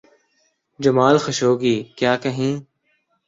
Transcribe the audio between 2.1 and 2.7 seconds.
کہیں؟